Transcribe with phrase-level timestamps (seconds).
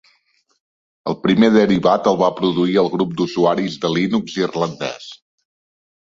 [1.11, 5.11] El primer derivat el va produir el grup d'usuaris de Linux irlandès.